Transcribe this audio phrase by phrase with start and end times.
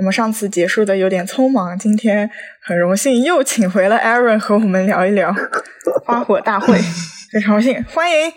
[0.00, 2.30] 我们上次结束的有点匆忙，今天
[2.62, 5.30] 很荣幸又请回了 Aaron 和我们聊一聊
[6.06, 6.80] 花火大会，
[7.30, 8.32] 非常荣幸，欢迎。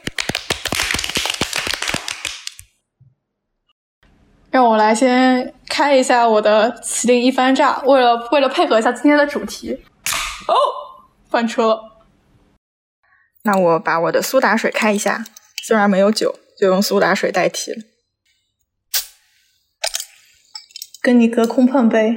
[4.52, 9.86] 让我来先开一下我的麒麟一番炸，为了为了配合一下今天的主题。
[10.50, 10.54] 哦，
[11.30, 12.04] 翻车了。
[13.44, 15.24] 那我把我的苏打水开一下，
[15.66, 17.78] 虽然没有酒，就用苏打水代替了。
[21.04, 22.16] 跟你隔空碰杯。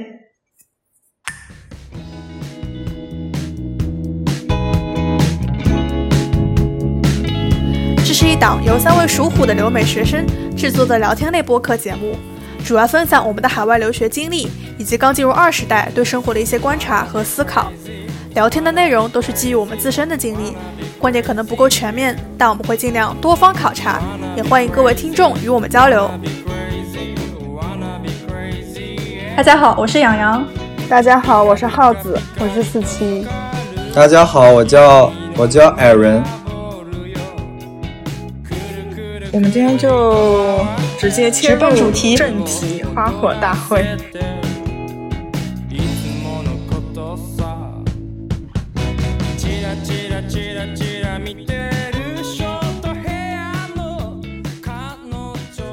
[7.97, 12.15] 这是一档由三位属虎的留美学生制作的聊天类播客节目，
[12.63, 17.69] 主要分享我们的海外留学经历，以及刚进入二十代对生活的一些观察和思考。
[18.35, 20.55] 聊天的内容都是基于我们自身的经历，
[20.97, 24.01] 观点可能不够全面，但我们会尽量多方考察，
[24.37, 26.09] 也欢迎各位听众与我们交流。
[29.37, 30.43] 大家好，我是养羊。
[30.89, 33.23] 大家好，我是耗子，我是四七。
[33.93, 36.23] 大家好，我叫我叫 Aaron。
[39.31, 40.59] 我们今天就
[40.97, 43.85] 直接切入主题，正题——花火大会。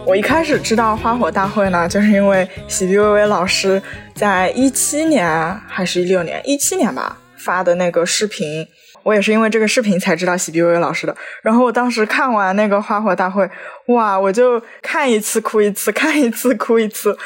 [0.07, 3.83] 我一开始知道花火大会呢，就是因为喜碧薇薇老师
[4.15, 5.27] 在一七年
[5.67, 8.67] 还是一六年，一七年吧发的那个视频，
[9.03, 11.17] 我也是因为这个视频才知道喜碧薇薇老师的。
[11.43, 13.49] 然后我当时看完那个花火大会，
[13.89, 17.17] 哇，我就看一次哭一次， 看一次哭一次。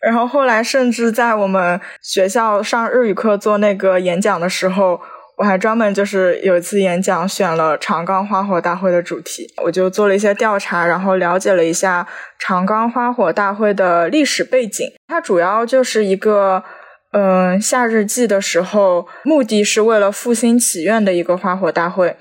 [0.00, 5.00] 然后后来甚至在我们学校上日语课做那个演讲的时候。
[5.38, 12.06] 我还专门就是有一次演讲选了长冈花火大会的主题，我就做了一些调查，然后了解了一下
[12.40, 14.84] 长冈花火大会的历史背景。
[15.06, 16.64] 它主要就是一个，
[17.12, 22.16] 嗯，夏日祭的时候，目的是为了复兴祈愿的一个花火大会，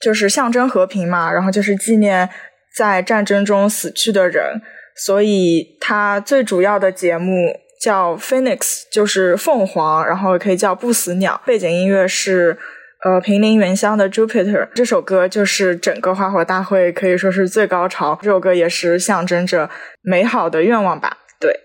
[0.00, 2.28] 就是象征和平嘛，然后就是纪念
[2.76, 4.60] 在战争中死去的人，
[4.96, 7.60] 所以它最主要的节目。
[7.80, 11.40] 叫 Phoenix，就是凤凰，然后也可以叫不死鸟。
[11.44, 12.56] 背景音乐是
[13.04, 14.68] 呃平林原乡的 Jupiter。
[14.74, 18.18] 这首歌就是整个花火大会可以说是最高潮。
[18.22, 19.68] 这首歌也是象征着
[20.02, 21.18] 美好的愿望吧？
[21.38, 21.60] 对，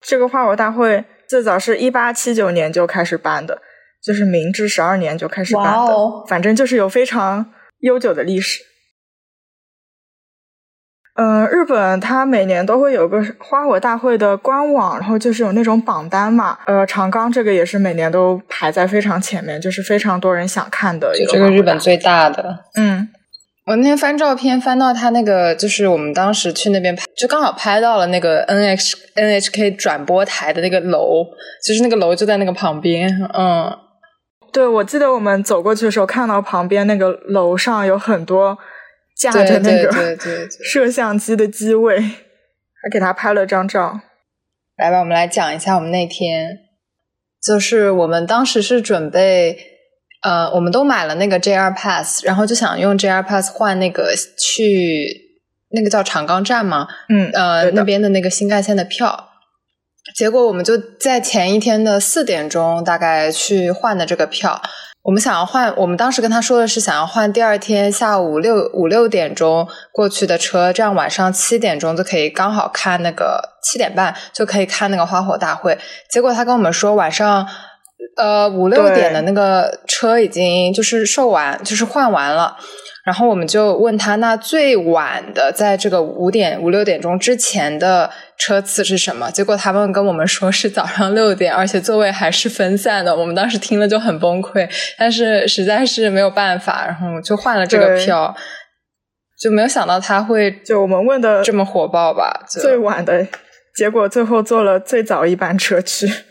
[0.00, 3.62] 这个花火大会最早是一八七九年就开始办的，
[4.02, 5.94] 就是明治十二年就开始办的，
[6.28, 8.62] 反正就是有非常悠久的历史。
[11.14, 16.56] 嗯，日本它每年都会有个花火大会的官网，然后就是有那种榜单嘛。
[16.64, 21.32] 呃，长冈这个也是每年都排在非常前面，就是非常多人想看的一个。
[21.32, 22.60] 这个日本最大的。
[22.78, 23.06] 嗯，
[23.66, 31.26] 我那天翻照片翻到他那个，就是我们当时去那边拍，就刚好拍到了那个 N H N H K 转播台的那个楼，
[31.62, 33.10] 就是那个楼就在那个旁边。
[33.34, 33.70] 嗯，
[34.50, 38.56] 对，我记得我们走过去的时候，看到旁边那个楼上有很多。
[39.30, 40.18] 架着那个
[40.72, 44.00] 摄像机的机位，还给他拍了张照。
[44.76, 46.58] 来吧，我们来讲一下我们那天，
[47.40, 49.56] 就是我们当时是准备，
[50.22, 55.38] 呃，我们都买了那个 JR Pass，然后就想用 JR Pass 换那个去
[55.70, 59.28] 那个叫长冈站嘛，嗯，呃，那边的那个新干线的票。
[60.16, 64.60] 结果我们就在前一天的四点钟大概去换的这个票。
[65.02, 75.76] 我们想要换，我们当时跟他说的是想要换第二天下午六五六点钟过去的车，这样晚上七点钟就可以刚好看那个七点半就可以看那个花火大会。
[76.08, 77.44] 结果他跟我们说晚上
[78.16, 82.56] 呃五六点的那个车已经就是售完，就是换完了。
[83.04, 88.08] 然后我们就问他，那最晚的在这个五点五六点钟之前的
[88.38, 89.28] 车次是什么？
[89.30, 93.16] 结果他们跟我们说是早上六点，而且座位还是分散的。
[93.16, 98.32] 我们当时听了就很崩溃，但是实在是没有办法，然后就换了这个票，
[99.40, 102.44] 就没有想到他会就我们问的这么火爆吧？
[102.48, 103.26] 最晚的
[103.74, 106.08] 结果，最后坐了最早一班车去。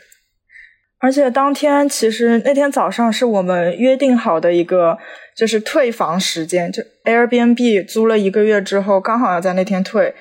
[1.03, 4.99] 而且当天其实那天早上是我们约定好的一个
[5.35, 10.13] 就是退房时间，就 Airbnb 租了一个月之后，刚好要在那天退。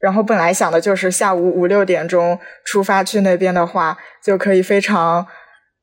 [0.00, 5.26] 然后本来想的就是下午五六点钟出发去那边的话，就可以非常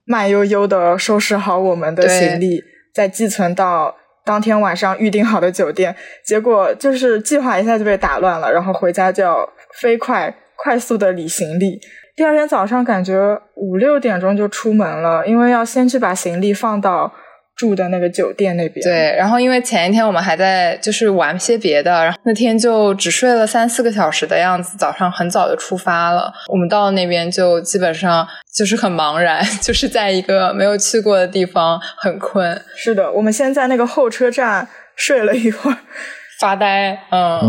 [0.05, 2.61] 慢悠悠的收拾好我们的行李，
[2.93, 5.95] 再寄存到当天晚上预定好的酒店。
[6.23, 9.49] 结果就是计划一下就被打乱了，然后回家就要
[9.81, 11.79] 飞快快速的理行李。
[12.15, 17.11] 第二天早上感觉五六点钟就出门了，因为要先去把行李放到
[17.55, 18.83] 住的那个酒店那边。
[18.83, 26.31] 对，然后因为前一天我们还在就是玩些别的，然后那天就只睡了三四个小时的样子，早上很早就出发了。
[26.47, 32.59] 我们到那边就基本上就是很茫然，就是在一个没有去过的地方，很困。
[32.75, 35.77] 是的，我们先在那个候车站睡了一会儿，
[36.39, 36.91] 发呆。
[37.11, 37.47] 嗯嗯，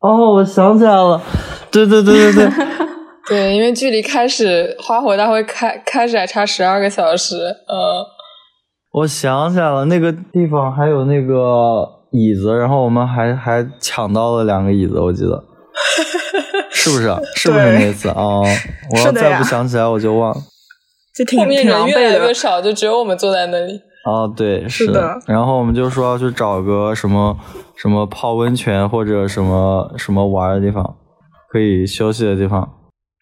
[0.00, 1.20] 哦，我想起来了，
[1.72, 2.66] 对对对对对，
[3.28, 7.34] 对，因为距离开始花火大会开开始还差十二个小时。
[7.36, 8.06] 嗯。
[8.92, 15.42] 我想起来了，那个地方还有那个椅子，然后我们还还抢到了两个椅子，我记得，
[16.70, 17.10] 是不是？
[17.34, 18.40] 是不是那次啊？
[18.92, 20.36] 我要再不想起来，我就忘了。
[21.14, 22.34] 就挺后面挺狼人越狈的来越。
[22.34, 23.80] 少，就只有我们坐在那里。
[24.04, 25.18] 哦，对，是的的。
[25.26, 27.36] 然后我们就说要去找个什么
[27.76, 30.96] 什么泡温泉或者什么什么玩的地方，
[31.50, 32.68] 可以休息的地方。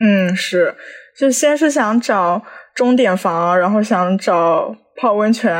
[0.04, 0.74] 嗯，是，
[1.18, 2.42] 就先是想找
[2.80, 5.54] 钟点房，然后想找泡温泉，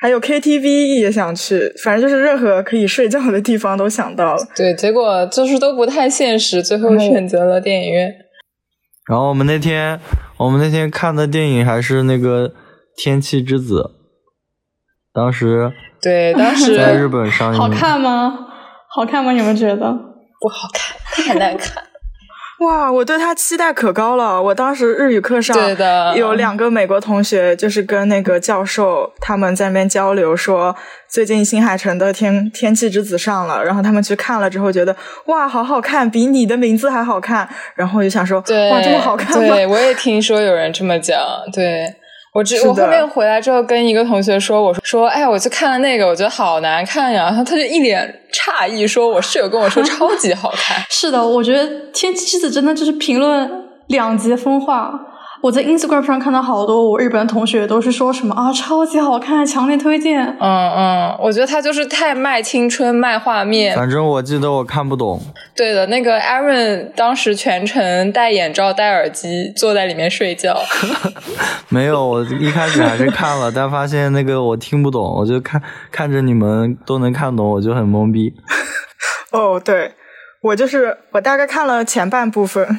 [0.00, 4.42] 还有 KTV 也想去，反正就是任何可以睡觉的地方都想到了。
[4.56, 8.12] 对，结果就是都不太现实，最后选择了电影院。
[9.08, 10.00] 然后我们那天
[10.38, 12.48] 我们那天看的电影还是那个
[12.96, 13.82] 《天气之子》，
[15.14, 17.60] 当时对，当时 在日本上映。
[17.60, 18.36] 好看吗？
[18.92, 19.30] 好看吗？
[19.30, 19.76] 你们觉得？
[20.40, 21.80] 不好看，太难看。
[22.60, 24.40] 哇，我对他期待可高了！
[24.42, 25.56] 我当时日语课上
[26.14, 30.76] 有两个美国同学，就是跟那个教授他们在那边交流说，
[31.08, 34.94] 最近新海诚的天《天气之子》上了，然后他们去看了之后觉得
[35.26, 37.48] 哇，好好看，比你的名字还好看。
[37.74, 39.54] 然后我就想说，对，哇，这么好看吗？
[39.54, 41.18] 对，我也听说有人这么讲。
[41.54, 41.86] 对
[42.32, 47.24] 我只我后面回来之后跟一个同学说，我说说，哎，我去看了那个，我觉得好难看呀。
[47.24, 50.80] 然后他就一脸诧异说，我室友跟我说超级好看。
[50.88, 53.50] 是的，我觉得《天气之子》真的就是评论
[53.88, 54.92] 两极分化。
[55.42, 60.20] 我在 Instagram 上看到好多我日本同学都是说什么啊，超级好看，强烈推荐。
[60.38, 63.74] 嗯嗯，我觉得他就是太卖青春、卖画面。
[63.74, 65.18] 反正我记得我看不懂。
[65.56, 70.60] 对的，那个 Aaron 当时全程戴眼罩、戴耳机，坐在里面睡觉。
[71.70, 78.34] 没有，我一开始还是看了，但发现那个我听不懂，我就看看着你们都能看懂，我就很懵逼。
[79.32, 79.92] 哦，对，
[80.42, 82.78] 我就是我大概看了前半部分，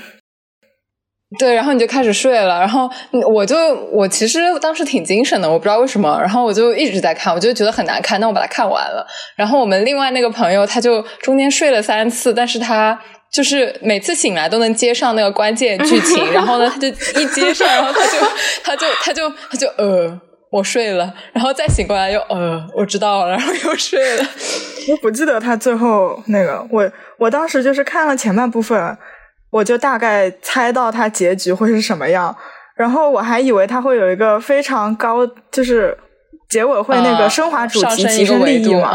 [1.40, 2.90] 对，然后你就开始睡了，然后
[3.34, 3.56] 我就
[3.92, 9.08] 我其实当时挺精神的，我不知道为什么，然后我就一直在看，我就觉得很难看，那我把它看完了。
[9.38, 13.00] 然后我们另外那个朋友他就中间睡了三次，但是他
[13.32, 18.18] 就是每次醒来都能接上那个关键剧情，然后呢他就一接上，然后他就
[18.64, 20.20] 他就他就他就呃
[20.52, 24.26] 我睡了，然后再醒过来又呃我知道了，然后又睡了。
[24.90, 28.98] 我不记得他最后那个，我我当时就是看了前半部分，
[29.52, 32.36] 我就大概猜到它结局会是什么样，
[32.76, 35.98] 然后我还以为它会有一个非常高，就是
[36.50, 38.90] 结尾会那个升华主题提上升利益嘛，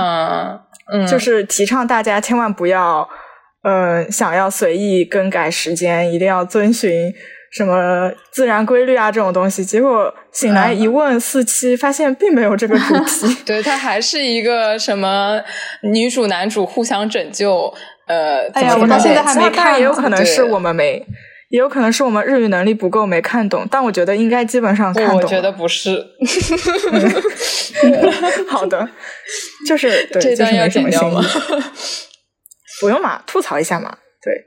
[0.93, 3.09] 嗯嗯，就是提倡大家千万不要，
[3.63, 7.13] 呃，想要随意更改时间，一定要遵循
[7.53, 9.65] 什么自然规律啊这种东西。
[9.65, 13.37] 结果醒来一问四期，发现并没有这个主题。
[13.45, 15.41] 对，它还是一个什么
[15.83, 17.73] 女主男主互相拯救，
[18.07, 21.05] 呃，哎呀我到现在还没看也有可能是我们没，
[21.51, 25.17] 也有可能是我们日语能力不够没看懂，但我觉得应该基本上看懂。
[25.17, 26.05] 我觉得不是，
[28.49, 28.89] 好的，
[29.67, 31.23] 就是对，这段要剪掉吗。？
[32.81, 33.97] 不用嘛，吐槽一下嘛。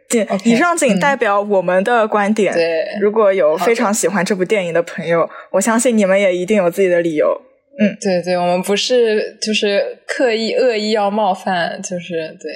[0.10, 2.54] 对，仅以上仅嗯代表我们的观点。
[2.54, 7.42] 对如果有非常喜欢这部电影的朋友，我相信你们也一定有自己的理由。
[7.82, 12.52] 嗯对对，我们不是就是刻意恶意要冒犯，就是对，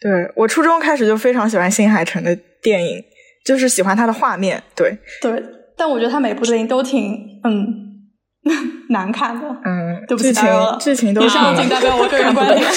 [0.00, 3.02] 对我初中开始就非常喜欢新海诚的电影，
[3.44, 4.62] 就是喜欢他的画面。
[4.76, 5.42] 对，对，
[5.76, 8.10] 但我觉得他每部电影都挺嗯
[8.90, 9.46] 难看的。
[9.64, 12.64] 嗯，对不起剧情剧情都以上仅代表我个人观点。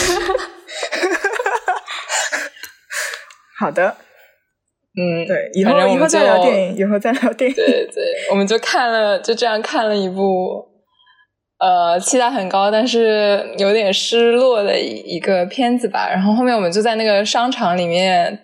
[3.60, 3.96] 好的。
[4.94, 7.56] 嗯，对，以后以后再聊电影，以后再聊电影。
[7.56, 10.66] 对对，我们就看了，就这样看了一部，
[11.62, 16.10] 呃，期待很高，但是有点失落的一一个片子吧。
[16.10, 18.44] 然后后面我们就在那个商场里面，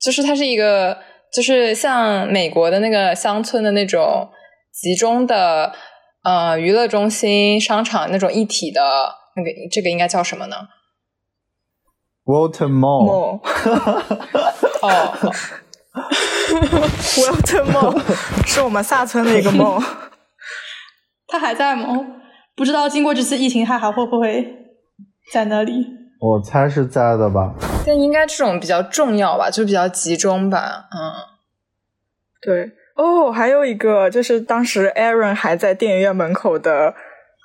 [0.00, 0.98] 就是它是一个，
[1.32, 4.28] 就是像美国的那个乡村的那种
[4.72, 5.72] 集中的
[6.24, 8.80] 呃娱乐中心、商场那种一体的
[9.36, 10.56] 那个，这个应该叫什么呢
[12.24, 13.40] ？Walter Mall，梦
[14.82, 15.14] 哦
[17.14, 18.00] ，，Walter 梦
[18.44, 19.80] 是我们萨村的一个梦。
[21.28, 21.86] 他还在吗？
[22.58, 24.44] 不知道经过这次疫情，他还会不会
[25.32, 25.86] 在那里？
[26.20, 27.54] 我猜是在的吧。
[27.86, 30.98] 但应该这种比较重要吧，就比较集中吧，嗯。
[32.42, 36.94] 对，哦，还有一个就是当时 Aaron 还在电影院门口的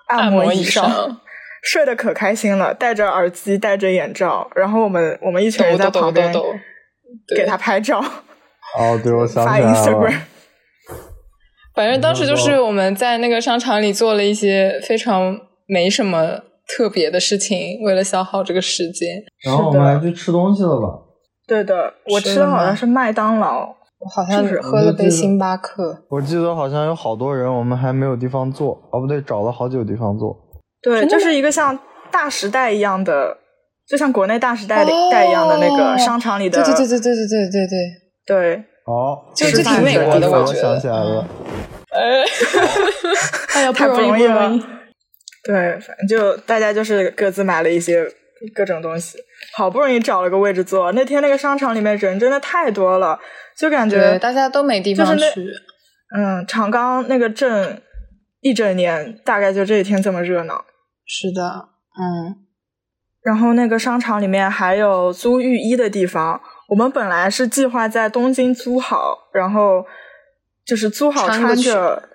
[0.08, 1.22] 按摩椅上，
[1.64, 6.34] 睡得可开心了，戴着耳机，戴着眼罩，然后我们我们一群人在旁边
[7.36, 8.00] 给他拍照。
[8.00, 10.12] 哦，对，我想起来了。
[11.76, 19.10] 反正当时就是我们在那个商场里做了一些非常没什么特别的事情，为了消耗这个时间。
[19.44, 20.88] 然后我们还去吃东西了吧？
[21.48, 23.68] 对的，我吃的好像是麦当劳，
[24.00, 26.04] 我好像是喝了杯星巴克。
[26.10, 28.72] 我记得好像有好多人，我们还没有地方坐。
[28.92, 30.38] 哦，不对，找了好久地方坐。
[30.82, 31.78] 对，就是一个像
[32.12, 33.38] 大时代一样的，
[33.88, 36.64] 就像国内大时代代一样的那个商场里的。
[36.64, 37.78] 对对对对对对对对对。
[38.26, 41.26] 对哦，就就挺美国的，我想起来了。
[41.94, 42.24] 呃，
[43.54, 44.52] 哎呀，太不容易了。
[45.44, 48.06] 对，反正就大家就是各自买了一些
[48.56, 49.18] 各种东西，
[49.56, 50.92] 好不容易找了个位置坐。
[50.94, 53.20] 那天那个商场里面人真的太多了，
[53.58, 55.24] 就感觉大家都没地方去。
[56.16, 57.82] 嗯，长冈那个镇
[58.42, 60.64] 一整年大概就这一天这么热闹。
[61.06, 61.70] 是的，
[62.00, 62.36] 嗯。
[63.22, 66.42] 然后那个商场里面还有租浴衣的地方。
[66.70, 69.86] 我们本来是计划在东京租好，然后
[70.66, 72.10] 就是租好穿着，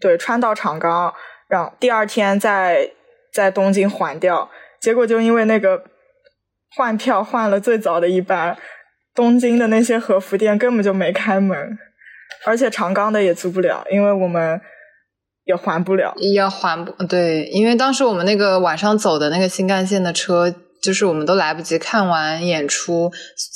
[0.00, 1.12] 对，穿到长冈，
[1.48, 2.90] 然后第二天在
[3.32, 4.50] 在东京还掉。
[4.80, 5.84] 结果就因为那个
[6.74, 8.56] 换票换了最早的一班，
[9.14, 11.78] 东京的那些和服店根本就没开门，
[12.44, 14.60] 而且长冈的也租不了，因为我们
[15.44, 20.54] 也还不了，也还不对，因为当时我们那个晚上走的那个新干线的车。
[20.82, 23.08] 就是我们都来不及看完演出，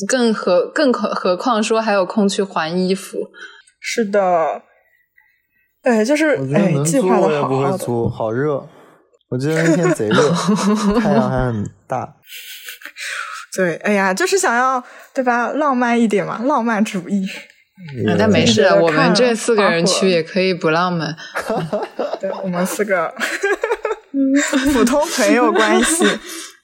[0.07, 3.19] 更何更何何况说还有空去还衣服。
[3.89, 4.63] 是的，
[5.83, 8.11] 哎，就是哎，计划的好好的。
[8.11, 8.69] 好热，
[9.29, 10.31] 我记得那天贼热，
[11.01, 12.17] 太阳还很大。
[13.57, 14.83] 对，哎呀，就是想要
[15.15, 15.53] 对吧？
[15.53, 17.25] 浪漫一点嘛，浪漫主义。
[18.19, 21.15] 但没事，我们这四个人去也可以不浪漫。
[22.21, 23.15] 对我们四个
[24.73, 26.05] 普通朋友关系。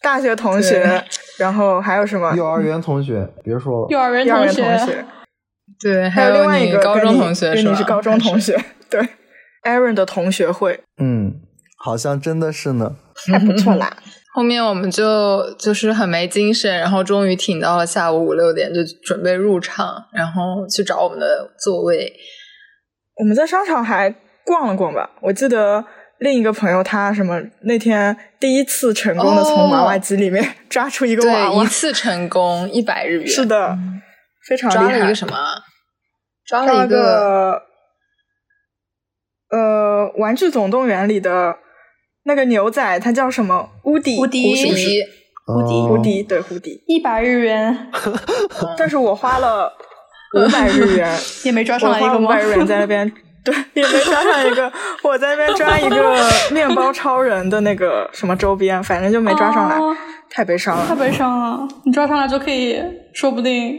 [0.03, 1.05] 大学同学，
[1.39, 2.35] 然后还有什么？
[2.35, 3.87] 幼儿园同学，别说了。
[3.89, 5.05] 幼儿园同学，
[5.83, 8.57] 对，还有另外一个高中同学，跟你是高中同学，
[8.89, 9.01] 对
[9.65, 11.35] ，Aaron 的同学会，嗯，
[11.79, 12.95] 好像真的是呢，
[13.27, 13.97] 还不错啦。
[14.35, 22.13] 后面我们就就是很没精神，然后终于挺到了下午五六点，就准备入场，然后去找我们的座位。
[23.17, 24.15] 我们在商场还
[24.47, 25.85] 逛了逛吧，我记得。
[26.19, 33.77] 另一个朋友，他什么那天第一次成功的从娃娃机里面 抓出一个娃娃，一次成功一百日元，是的，
[34.49, 34.85] 非常厉害。
[34.85, 35.37] 抓了一个什么？
[36.53, 37.63] 抓了一个
[39.51, 41.57] 呃，《玩具总动员》里的
[42.25, 43.71] 那个牛仔，他叫什么？
[43.85, 44.91] 乌迪，乌迪，是不是？
[45.49, 47.91] 乌迪，乌迪，对，胡迪，一百日元。
[48.77, 49.73] 但是我花了
[50.39, 52.27] 五百日元， 也没抓上来一个吗？
[52.27, 53.11] 五百日元在那边。
[53.43, 54.71] 对，也没抓上一个。
[55.03, 59.79] 我在那边抓一个面包超人的那个什么周边，反正就没抓上来，
[60.29, 60.87] 太悲伤了。
[60.87, 61.67] 太悲伤了！
[61.87, 62.79] 你抓上来就可以，
[63.15, 63.75] 说不定，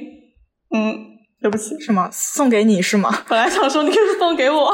[0.75, 1.12] 嗯，
[1.43, 2.09] 对不起，是吗？
[2.09, 3.11] 送给你是吗？
[3.27, 4.73] 本来想说你可以送给我。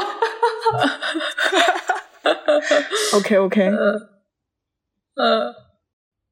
[3.16, 3.76] OK OK，嗯，
[5.16, 5.54] 嗯，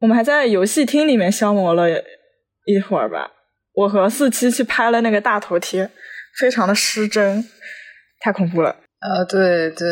[0.01, 1.91] 我们还在游戏厅里面消磨了
[2.67, 3.33] 一会儿吧。
[3.75, 5.91] 我和四七去拍了那个大头贴，
[6.39, 7.45] 非常的失真。
[8.21, 8.77] 太恐怖了！
[9.01, 9.87] 呃，对对，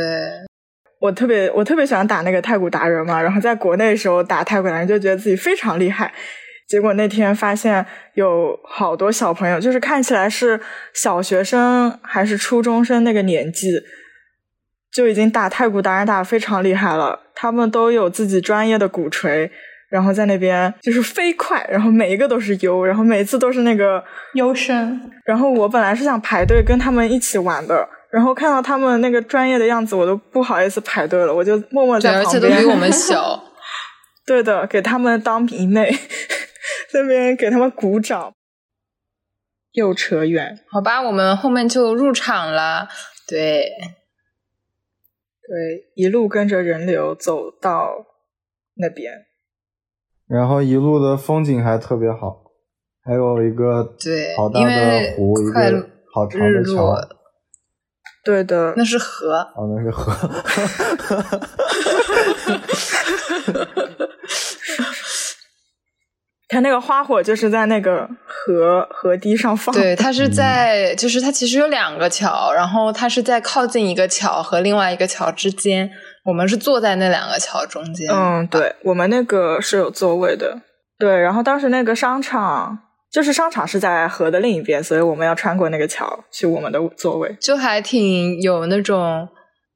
[1.01, 6.13] 我特别我特别喜欢打那个太古达人嘛，然后在国内的时候打太古达人就觉得自己非常厉害，
[6.69, 10.61] 结果那天发现有好多小朋友，就是看起来是
[10.93, 13.69] 小学生还是初中生那个年纪，
[14.93, 19.51] 就已经打太鼓达人打的非常厉害了，他们都有自己专业的鼓槌。
[19.89, 24.03] 然后在那边就是飞快，然后每一个都是优，然后每次都是那个
[24.35, 25.01] 优胜。
[25.25, 27.89] 然后我本来是想排队跟他们一起玩的。
[28.11, 32.29] 然后看到他们那个专业的样子，我都不好意思排队了，我就默默在旁边。
[32.29, 33.41] 而且都比我们小。
[34.27, 35.97] 对的，给他们当迷妹，
[36.95, 38.33] 那边给他们鼓掌。
[39.73, 42.89] 又扯远，好吧，我们后面就入场了。
[43.29, 43.61] 对，
[45.43, 48.07] 对，一路跟着人流走到
[48.77, 49.13] 那边，
[50.27, 52.43] 然后一路的风景还特别好，
[53.05, 56.97] 还有一个对好大的湖，一个好长的桥。
[58.25, 59.35] 对的，那是河。
[59.55, 60.11] 哦，那是河。
[66.49, 69.75] 他那个花火就是在那个河河堤上放。
[69.75, 75.91] 对，它是在，就是它其实有两个桥，然后它是在靠近一个桥和另外一个桥之间。
[76.25, 78.11] 我们是坐在那两个桥中间。
[78.13, 80.61] 嗯，对，我们那个是有座位的。
[80.99, 82.79] 对，然后当时那个商场。
[83.09, 89.27] 就是商场是在河的另一边，所以我们要穿过那个桥去我们的座位，就还挺有那种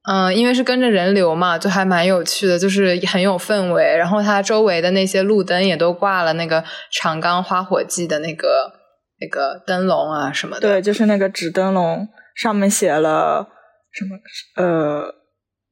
[0.03, 3.95] 嗯，因为是跟着人流嘛，就还蛮有趣的，就是很有氛围。
[3.95, 8.71] 然后它周围的那些路灯也都挂了那个长冈花火季的那个
[9.19, 10.61] 那个灯笼啊什么的。
[10.61, 13.47] 对，就是那个纸灯笼，上面写了
[13.91, 14.17] 什么？
[14.55, 15.13] 呃，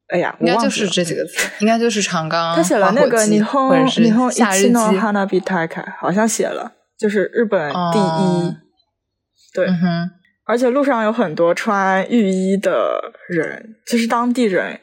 [0.09, 2.55] 哎呀，应该就是这几个字，应该就是长冈。
[2.55, 8.55] 他写了那个“霓虹霓虹夏日诺哈娜比泰凯”，好像写了，就是日本第一。
[9.55, 9.67] 对。
[10.49, 14.79] 而且路上有很多穿浴衣的人，就是当地人，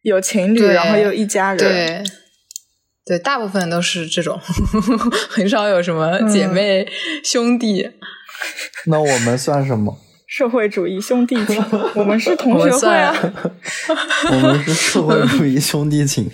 [0.00, 2.02] 有情侣，然后有一家人，对，
[3.04, 4.40] 对，大部分都是这种，
[5.28, 6.88] 很少有什么姐妹
[7.22, 7.90] 兄弟。
[8.86, 9.94] 那我们算什么？
[10.26, 11.62] 社会主义兄弟情，
[11.94, 13.14] 我们是同学会啊。
[14.32, 16.30] 我们是社会主义兄弟情。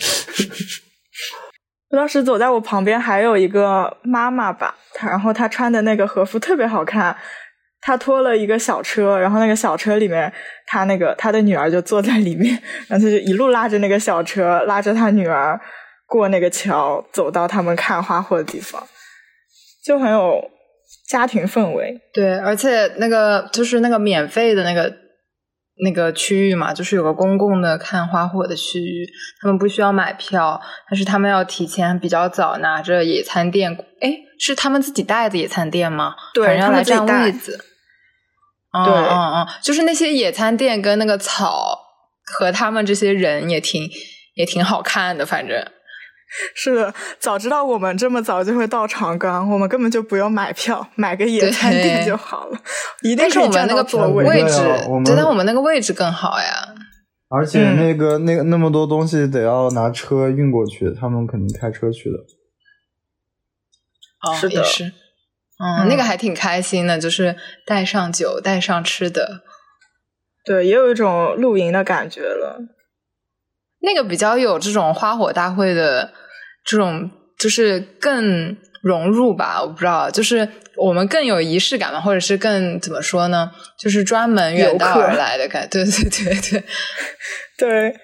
[1.91, 7.17] 当时走在我旁边还有一个妈妈吧，她然后她穿的那个和服特别好看。
[7.87, 10.33] 他拖了一个小车，然后那个小车里面，
[10.67, 12.51] 他那个他的女儿就坐在里面，
[12.89, 15.61] 然后他就一路拉着那个小车，拉着他女儿
[16.09, 18.83] 过那个桥，走到他们看花火的地方，
[19.85, 20.51] 就很有
[21.09, 22.01] 家庭氛围。
[22.13, 24.93] 对，而且那个就是那个免费的那个
[25.85, 29.07] 那个区域嘛，就是有个公共的看花火的区域，
[29.41, 36.17] 他们不需要买票，但是他们要提前比较早拿着野餐垫，哎，是他们自己带的野餐垫吗？
[36.35, 37.65] 对，要来占位子。
[38.85, 41.79] 对，嗯嗯，就是那些野餐垫跟那个草
[42.25, 43.89] 和他们这些人也挺
[44.35, 45.65] 也挺好看的，反正
[46.55, 46.93] 是的。
[47.19, 52.59] 早知道我们这么早就会到长冈，我们根本就不用买票，买个野餐垫就好了。
[53.03, 54.59] 一定是我们那个座位置，
[55.05, 56.75] 对，但我们那个位置更好呀。
[57.29, 62.19] 而且那个那个那么多东西得要拿车运过去，他们肯定开车去的。
[64.23, 64.65] 哦，是的。
[65.59, 67.35] 嗯，那个还挺开心的，就是
[67.65, 69.43] 带上酒，带上吃的，
[70.45, 72.61] 对，也有一种露营的感觉了。
[73.81, 76.13] 那个比较有这种花火大会的
[76.65, 79.63] 这种，就是更融入吧。
[79.63, 83.53] 我不知道，就是我们更有仪式感嘛，或者是更怎么说呢？
[83.79, 86.65] 就是专门远道而来的感，对对对对
[87.57, 87.97] 对。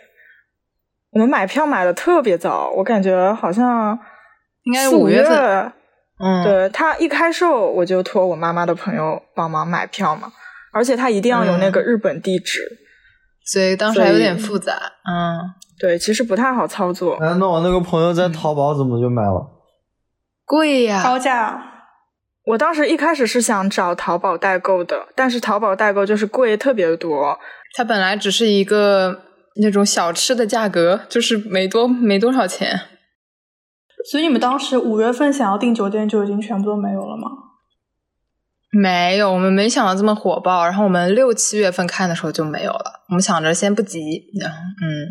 [1.11, 3.99] 我们买票买的特别早，我感觉好像
[4.63, 5.73] 应该是五月份。
[6.23, 10.33] 嗯，对他一开售我就托我妈妈的朋友帮忙买票嘛，
[10.73, 12.61] 而且他一定要有那个日本地址，
[13.45, 14.73] 所以当时还有点复杂。
[15.05, 17.15] 嗯，对，其实不太好操作。
[17.17, 19.51] 哎，那我那个朋友在淘宝怎么就买了？
[20.45, 21.71] 贵呀，高价。
[22.45, 27.39] 我当时一开始是想找淘宝代购的，但是淘宝代购就是贵特别多。
[27.77, 29.23] 它本来只是一个
[29.63, 32.81] 那种小吃的价格，就是没多没多少钱。
[34.11, 37.29] 所以你们当时五月份想要订酒店就已经全部都没有了吗？
[38.75, 40.65] 没有，我们没想到这么火爆。
[40.65, 43.05] 然后我们六七月份看的时候就没有了。
[43.11, 44.01] 我们想着先不急。
[44.01, 45.07] 嗯，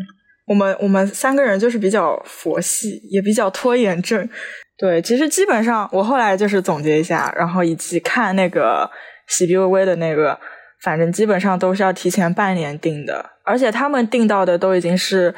[0.46, 4.28] 我们我们三个人就是比较佛系，也比较拖延症。
[4.76, 8.90] 对，其实基本上我后来就是总结一下，然后以及看那个
[9.28, 10.38] 喜比微微的那个，
[10.82, 15.32] 反正基本上都是要提前半年订的，而且他们订到的都已经是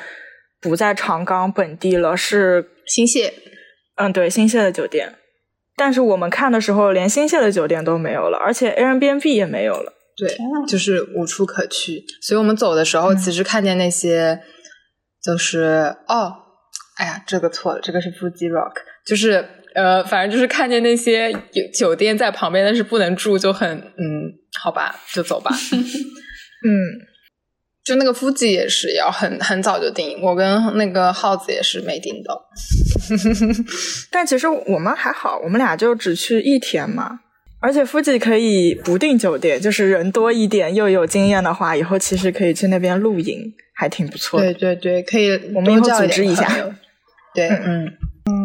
[0.62, 2.70] 不在长冈本地了，是。
[2.86, 3.32] 新泻，
[3.96, 5.14] 嗯，对，新泻的酒店，
[5.76, 10.36] 但是我们看的时候，连新泻的酒店都没有了，而且 Airbnb 也没有了，对，
[10.68, 12.04] 就是无处可去。
[12.22, 14.40] 所以我们走的时候，其实看见那些，
[15.22, 16.32] 就是哦，
[16.96, 18.74] 哎呀，这个错了，这个是 Fuji Rock，
[19.06, 19.44] 就是
[19.74, 25.50] 呃，反正就是看见那些有酒店在旁边，但是不能住，就很嗯，好吧，就走吧，
[26.66, 27.13] 嗯。
[27.84, 32.48] 就那个夫妻也是要很很早就订，我跟那个耗子也是没订到。
[34.10, 37.20] 但其实我们还好，我们俩就只去一天嘛。
[37.60, 44.52] 而且夫妻可以不订酒店，就是人多一点又有经验的话，以后其实可以去那边露营，还挺不错的。
[44.54, 46.46] 对对对，可以，我们以后组织一下。
[47.34, 47.90] 对，嗯。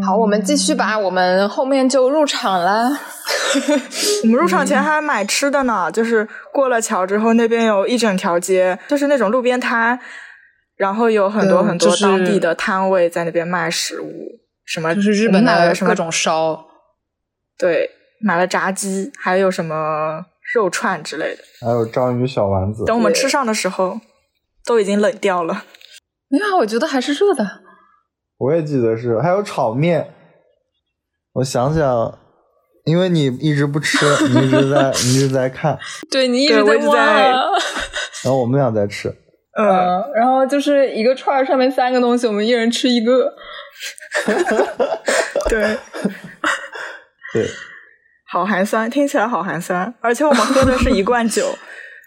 [0.10, 0.98] 好，我们继续吧。
[0.98, 2.90] 我们后面就入场了。
[4.26, 10.00] 我们入场前还买吃的呢，就是过了桥之后，那边有一整条街，就是那种路边摊，
[10.78, 14.12] 然后有很多很多当地的摊位在那边卖食物，
[14.66, 16.66] 什么就是日本的各种烧。
[17.56, 22.84] 对，买了炸鸡，还有什么肉串之类的，还有章鱼小丸子。
[22.86, 24.02] 等我们吃上的时候，
[24.66, 25.66] 都已经冷掉了。
[26.30, 27.69] 没有，我觉得还是热的。
[28.40, 30.14] 我也记得是，还有炒面。
[31.34, 32.18] 我想想，
[32.86, 33.98] 因为你一直不吃，
[34.30, 35.78] 你一直在，你一直在看。
[36.10, 37.32] 对你一直在在。
[38.24, 39.14] 然后我们俩在吃。
[39.58, 43.34] 嗯，然后就是一个串儿上面三个东西，我们一人吃一个。
[45.50, 45.78] 对。
[47.34, 47.46] 对。
[48.32, 49.94] 好寒酸，听起来好寒酸。
[50.00, 51.54] 而且我们喝的是一罐酒，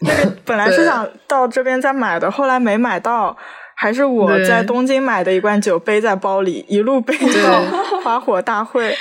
[0.01, 3.37] 那个本来是想到这边再买的，后来没买到。
[3.83, 7.61] 还是我在东京买的一罐酒背在包里，一路背到
[8.05, 8.95] 花火大会，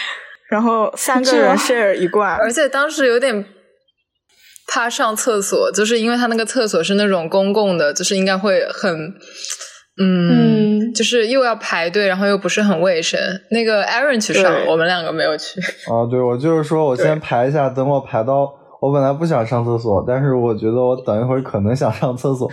[0.50, 3.46] 然后三个人 share 一罐，而且当时有点
[4.68, 8.92] 怕上厕所，就是因为他那个厕所是那种公共的，就是应该会很，
[10.02, 13.20] 嗯，嗯就是又要排队，然后又不是很卫生。
[13.52, 15.62] 那个 Aaron 去上，我们两个没有去。
[15.92, 22.50] 哦，对，我就是说我先排一下，等我排到，我本来不想上厕所，但是我觉得我等一会儿可能想上厕所，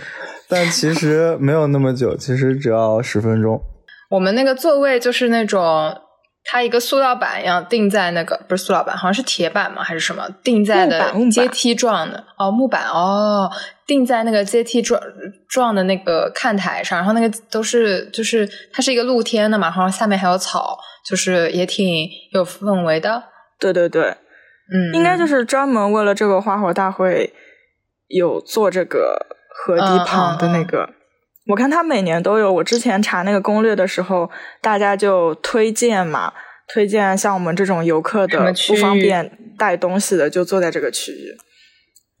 [0.49, 3.61] 但其实没有那么久，其实只要十分钟。
[4.09, 5.95] 我们那个座位就是那种，
[6.43, 12.23] 它一个塑料板一样钉在那个不是塑料板，好像是铁板嘛还是什么，钉在的阶梯状的。
[12.37, 13.47] 哦，木板哦，
[13.85, 14.99] 钉在那个阶梯状
[15.47, 23.21] 状的那个看台上，然后那个都是就是它是一个露天的嘛，然后下面还有草，就是也挺有氛围的。
[23.59, 24.09] 对对对，
[24.73, 27.31] 嗯，应该就是专门为了这个花火大会
[28.07, 30.89] 有做这个河堤旁的那个。
[31.47, 34.29] 我看他每年都有，我之前查那个攻略的时候，
[34.61, 36.31] 大家就推荐嘛，
[36.71, 41.35] 推荐像我们这种游客的不方便带东西的，就坐在这个区域。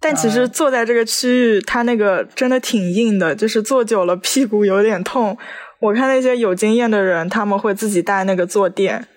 [0.01, 5.37] 但其实坐在这个区域，它那个真的挺硬的，就是坐久了屁股有点痛。
[5.81, 9.07] 我看那些有经验的人，他们会自己带那个坐垫，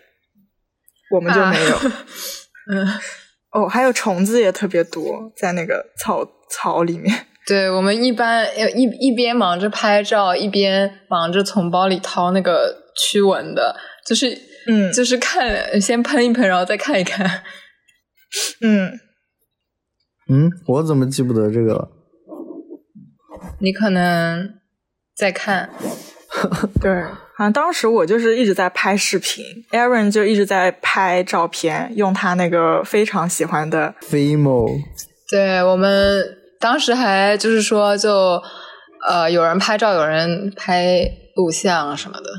[1.12, 1.76] 我们就没有。
[2.70, 2.86] 嗯，
[3.52, 7.26] 哦，还有虫子也特别多，在那个草草里面。
[7.46, 13.74] 对我们一般呃一一边忙着拍照，一边忙着从包里掏那个驱蚊的，
[14.06, 17.42] 就是嗯就是看先喷一喷，然后再看一看。
[18.62, 18.92] 嗯，
[20.30, 21.88] 嗯，我怎么记不得这个了？
[23.60, 24.54] 你可能
[25.16, 25.68] 在看，
[26.80, 34.68] 对，好像当时我就是一直在拍视频，Aaron 就一直在拍照片，用他那个非常喜欢的，Fimo，
[35.28, 36.24] 对我们
[36.62, 38.40] 当时还就是说就
[39.08, 42.30] 呃有人拍照，有人拍录像什么的。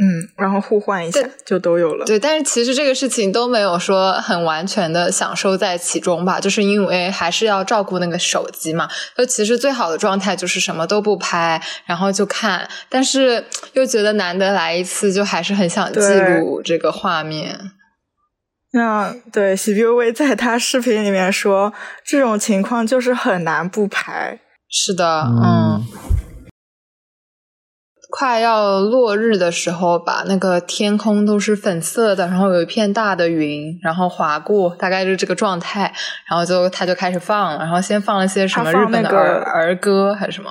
[0.00, 2.04] 嗯，然后互换一下就都有了。
[2.06, 8.88] 对，但是其实这个事情都没有说很完全的享受在其中吧，就是因为还是要照顾那个手机嘛。
[9.16, 17.72] 就其实最好的状态就是什么都不拍，然后就看，但是又觉得难得来一次，就还是很想记录这个画面。
[18.72, 21.72] 那对喜 B 微在他视频里面说，
[22.04, 24.40] 这种情况就是很难不排。
[24.68, 25.82] 是的，嗯。
[28.10, 35.92] 快要落日的时候吧，那个天空都是粉色的，然后有一片大的云，然后划过，大概就是这个状态。
[36.26, 40.50] 然后就他就开始放，然后先放了些什么日本的那个儿、儿歌还是什么？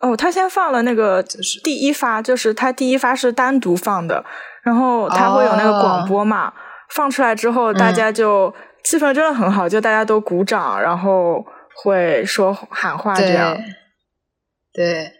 [0.00, 4.24] 哦，他先放了那个就是第一发，就是他第一发是单独放的，
[4.62, 6.52] 然后他会有那个广播嘛，
[6.90, 11.44] 放出来之后，大家就、气氛真的很好，就大家都鼓掌，然后
[11.82, 13.56] 会说喊话这样。
[14.72, 15.12] 对，对，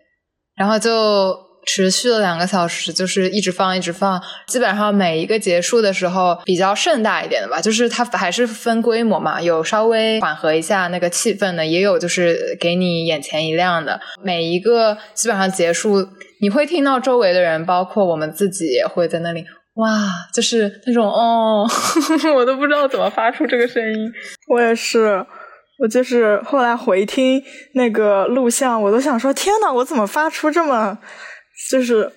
[0.54, 4.22] 然后就持续了两个小时，就是一直放，一直放。
[4.46, 14.00] 基本上每一个结束的时候，比较盛大一点的吧，就是它还是分规模嘛，有稍微缓和一下那个气氛的，也有就是给你眼前一亮的。
[14.22, 16.06] 每一个基本上结束，
[16.40, 19.44] 你会听到周围的人，包括我们自己，也会在那里。
[19.76, 19.88] 哇，
[20.32, 21.66] 就是那种哦，
[22.34, 24.12] 我都不知道怎么发出这个声音。
[24.48, 25.24] 我也是，
[25.78, 27.42] 我就是后来回听
[27.74, 30.98] 那个录像，我都想说，天呐，我怎么发出这么，
[31.70, 32.10] 就是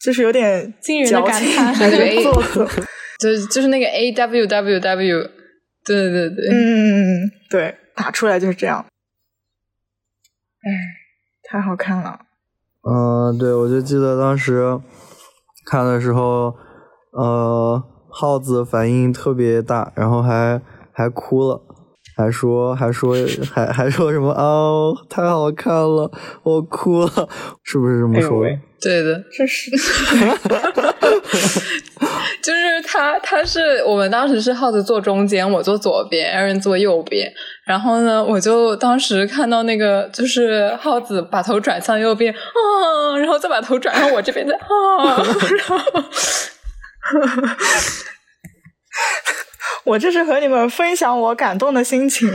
[0.00, 2.68] 就是有点惊人的感矫情叹有点做作。
[3.18, 5.30] 就就是那个 A W W W，
[5.86, 8.84] 对对对，嗯嗯嗯嗯，对，打出来就是这样。
[10.60, 10.70] 哎，
[11.48, 12.18] 太好看了。
[12.82, 14.78] 嗯，对，我就记得当时
[15.66, 16.54] 看的时候，
[17.10, 21.60] 呃，耗子反应特别大，然后还还哭了，
[22.16, 23.14] 还说还说
[23.52, 26.10] 还还说什么哦，太好看了，
[26.44, 27.28] 我哭了，
[27.64, 28.42] 是不是这么说
[28.80, 29.70] 对的，这是
[32.46, 37.28] 就是他，他是我们当时是耗子坐中间，我坐左边，Aaron 坐右边。
[37.66, 45.16] 然后呢，我就当时看到那个，就是耗子把头转向右边啊，然后再把头转向我这边，再啊，
[45.58, 45.76] 然后
[49.82, 52.28] 我这是和你们分享我感动的心情，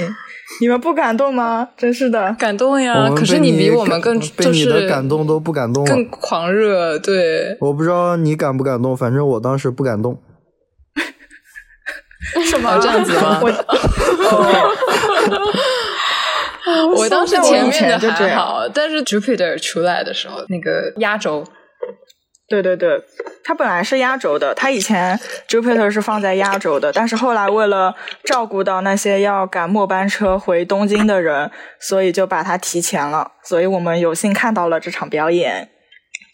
[0.61, 1.67] 你们不感动吗？
[1.75, 2.33] 真是的。
[2.39, 3.11] 感动呀。
[3.15, 5.83] 可是你比我们更被你就是的感动都不感动。
[5.83, 7.57] 更狂热，对。
[7.59, 10.21] 我不知道你感不感动，反正我当时不感动。
[12.45, 13.41] 什么这样子吗？
[16.95, 21.43] 我当时前面的还好，但是 Jupiter 出来的时候，那个压轴，
[22.51, 23.01] 对对对，
[23.43, 33.31] 它本来是压轴的，它以前 Jupiter 是放在压轴的，但是后来为了照顾到那些要赶末班车回东京的人，所以就把它提前了。
[33.43, 35.69] 所以我们有幸看到了这场表演。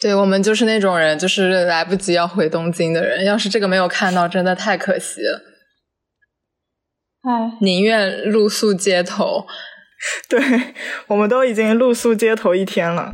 [0.00, 3.24] 对我们就是那种人，就是来不及要回东京的人。
[3.24, 5.40] 要是这个没有看到，真的太可惜了。
[7.22, 9.46] 哎，宁愿露宿街头。
[10.28, 10.40] 对，
[11.08, 13.12] 我们都已经露宿街头一天了。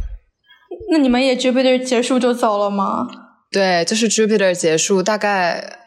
[0.90, 3.06] 那你们也 Jupiter 结束就走了吗？
[3.50, 5.78] 对，就是 Jupiter 结束，大概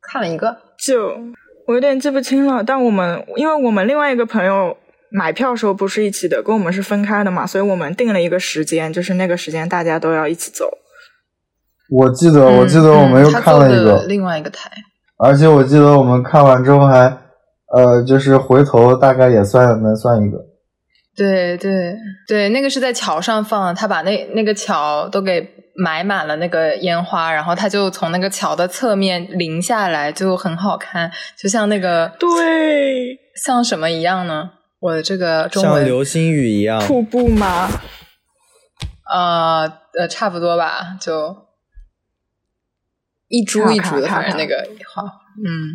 [0.00, 1.10] 看了一个，就
[1.66, 2.64] 我有点记不清了。
[2.64, 4.76] 但我们因为我们另外一个朋友
[5.10, 10.66] 买票时候不是一起的，跟我们是分开的嘛，所以我们定了一个时间，就是那个时间大家都要一起走。
[11.90, 14.70] 我记得，我记得我们又看了一个另外一个台，
[15.18, 17.18] 而且我记得我们看完之后还
[17.74, 20.38] 呃，就是回头大概也算能算一个。
[21.18, 21.96] 对对
[22.28, 34.50] 对，那个是在桥上放，他把那那个桥都给埋满了那个烟花，然后他就从那个桥的侧面淋下来，就很好看，就像那个对，像什么一样呢？
[34.78, 37.68] 我的这个中文像流星雨一样，瀑布吗？
[39.10, 41.48] 呃呃，差不多吧，就
[43.26, 45.74] 一株一株的，反正那个花，嗯，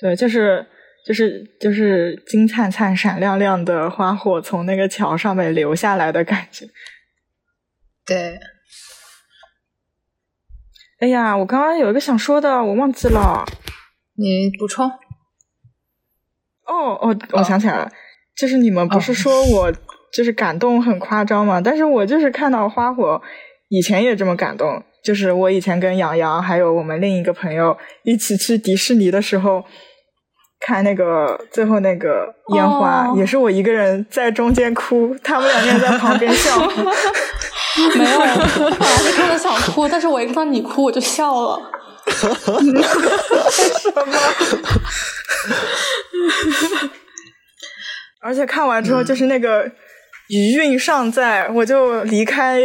[0.00, 0.66] 对，就是
[1.08, 6.66] 就是就是金灿灿、闪亮亮的花火从那个桥上面流下来的感觉。
[8.04, 8.38] 对。
[11.00, 13.42] 哎呀，我刚刚有一个想说的，我忘记了，
[14.16, 14.86] 你补充。
[16.66, 17.90] 哦哦，我想起来了，
[18.36, 19.72] 就是你们不是说我
[20.12, 21.58] 就是感动很夸张吗？
[21.58, 23.22] 但是我就是看到花火，
[23.68, 24.84] 以前也这么感动。
[25.02, 29.64] 就是我以前跟杨洋还有我们另一个朋友一起去迪士尼的时候，
[30.60, 36.58] 看那个最后那个烟花，也是我一个人在中间哭，他们两个人在旁边笑。
[37.94, 41.60] 没有，我本来是看着想哭，但是我一看到你哭，我就笑了。
[42.10, 42.34] 什么？
[48.20, 49.70] 而且看完之后，就是那个
[50.28, 52.58] 余韵尚在，我就离开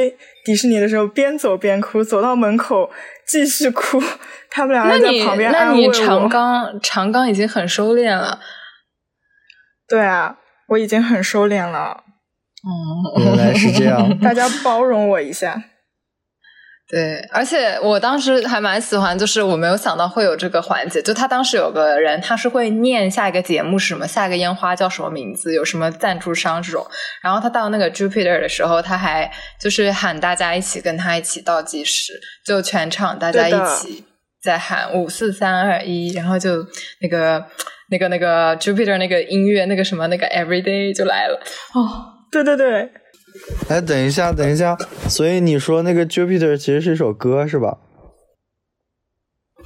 [0.44, 2.90] 迪士尼的时候边走边哭，走到门口
[3.28, 4.02] 继续哭。
[4.50, 5.92] 他们两个人在旁边安慰我。
[5.92, 8.40] 那你长刚长刚已经很收敛了。
[9.88, 12.04] 对啊，我已经很收敛了。
[12.64, 15.64] 哦，原来是这样， 大家包容我一下。
[16.94, 21.02] 对，而且我当时还蛮喜欢，就是我没有想到会有这个环节。
[21.02, 26.86] 就他当时有个人，他是会念下一个节目是什么，下一个烟花叫什么名字，有什么赞助商这种。
[27.24, 32.14] 然后他到那个 Jupiter 的时候，他还就是喊大家一起跟他一起倒计时，
[32.46, 34.06] 就全场大家一起
[34.40, 36.64] 在喊五四三二一，然后就
[37.02, 37.44] 那个
[37.90, 41.42] 那个那个 Jupiter 那个音乐那个什么那个 Everyday 就来了。
[41.74, 42.92] 哦，对对对。
[43.70, 44.78] 哎，等一下，等一下，
[45.10, 47.78] 所以你说那个 Jupiter 其实是一首歌是吧？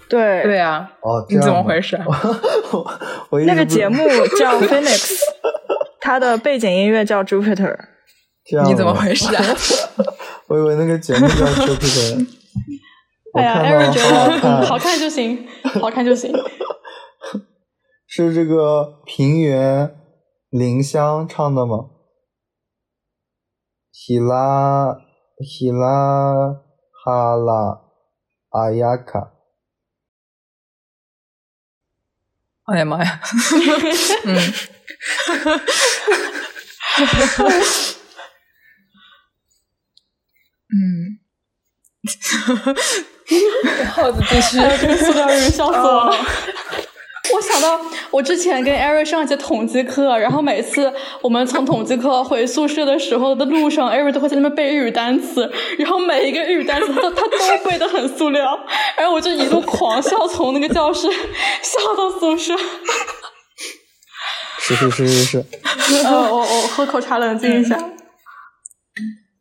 [0.10, 0.92] 对对啊。
[1.02, 2.00] 哦，你怎么回事？
[3.30, 3.98] 我那个节目
[4.40, 5.20] 叫 Phoenix，
[6.00, 7.76] 它的背景音乐叫 Jupiter。
[8.66, 9.44] 你怎么回事啊？
[10.48, 12.26] 我以为那个节目叫 Jupiter。
[13.34, 15.46] 哎呀，Aaron 觉得好看就行，
[15.82, 16.34] 好看就行。
[18.08, 19.94] 是这个平原
[20.50, 21.90] 林香唱的吗？
[24.00, 24.96] 希拉
[25.44, 26.54] 希拉
[27.04, 27.82] 哈拉
[28.52, 29.34] 阿亚卡，
[32.66, 33.20] 哎呀妈呀！
[34.24, 34.38] 嗯，
[40.78, 41.20] 嗯，
[43.90, 46.16] 耗子继续，这个塑料人笑死我了。
[47.34, 47.80] 我想到
[48.12, 58.58] 我之前跟 Eric 上一节统计课，然后每次我们从统计课回宿舍的时候的路上，Eric 都会在那边背日语单词，然后每一个日语单词他他都背的很塑料，
[58.98, 61.08] 然后我就一路狂笑，从那个教室
[61.62, 62.56] 笑到宿舍。
[64.60, 65.46] 是是是是是。
[66.06, 67.78] 呃，我我喝口茶冷静一下。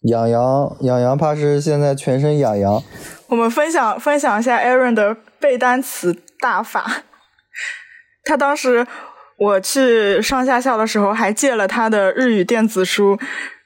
[0.02, 2.82] 痒痒痒痒，怕是现在全身痒痒。
[3.28, 7.02] 我们分享分享一下 Aaron 的背单词大法。
[8.26, 8.86] 他当时
[9.38, 13.18] 我去上下校的时候，还借了他的日语电子书，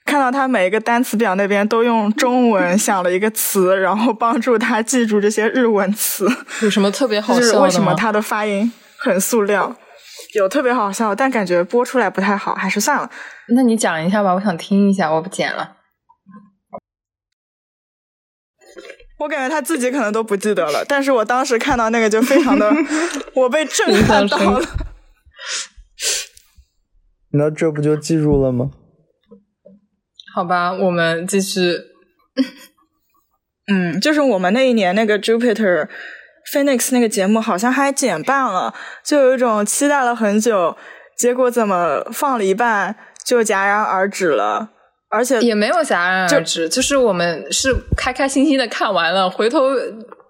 [0.04, 6.28] 看到他每一个单词表那边都用中文想了一个词，然后帮助他记住这些日文词。
[6.62, 9.74] 有什么特别好笑的就是为什么他的发音很塑料？
[10.34, 13.10] 有特别好笑，但感觉播出来不太好，还是算了。
[13.54, 15.76] 那你讲一下吧，我想听一下，我不剪了。
[19.20, 22.72] 我感觉他自己可能都不记得了，但是我当时看到那个就非常的，
[23.34, 24.60] 我被震撼到了。
[27.32, 28.70] 那这不就记住了吗？
[30.34, 31.76] 好吧，我们继续。
[33.70, 35.88] 嗯，就是我们那一年那个 Jupiter
[36.52, 40.76] Phoenix 那个节目好像还减半了，就有一种期待了很久，
[41.16, 44.70] 结果怎么放了一半就戛然而止了，
[45.10, 49.70] 而且也没有戛然而止，就是我们是开开心心的看完了，回头